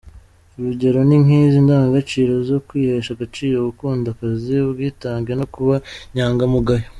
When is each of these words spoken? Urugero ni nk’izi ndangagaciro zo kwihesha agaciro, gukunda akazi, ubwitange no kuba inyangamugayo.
Urugero 0.57 0.99
ni 1.07 1.17
nk’izi 1.23 1.59
ndangagaciro 1.65 2.33
zo 2.49 2.57
kwihesha 2.67 3.09
agaciro, 3.13 3.55
gukunda 3.67 4.07
akazi, 4.13 4.55
ubwitange 4.67 5.31
no 5.39 5.45
kuba 5.53 5.75
inyangamugayo. 6.09 6.87